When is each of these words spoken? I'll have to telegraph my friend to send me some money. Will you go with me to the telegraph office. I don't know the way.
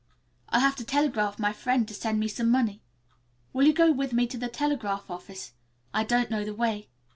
I'll 0.49 0.61
have 0.61 0.75
to 0.77 0.83
telegraph 0.83 1.37
my 1.37 1.53
friend 1.53 1.87
to 1.87 1.93
send 1.93 2.19
me 2.19 2.27
some 2.27 2.49
money. 2.49 2.81
Will 3.53 3.67
you 3.67 3.71
go 3.73 3.91
with 3.91 4.13
me 4.13 4.25
to 4.29 4.37
the 4.39 4.47
telegraph 4.49 5.11
office. 5.11 5.53
I 5.93 6.03
don't 6.05 6.31
know 6.31 6.43
the 6.43 6.55
way. 6.55 6.89